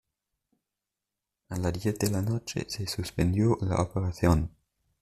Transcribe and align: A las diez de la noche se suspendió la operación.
A 1.49 1.57
las 1.59 1.73
diez 1.73 1.99
de 1.99 2.09
la 2.09 2.23
noche 2.23 2.65
se 2.67 2.87
suspendió 2.87 3.59
la 3.61 3.79
operación. 3.83 4.49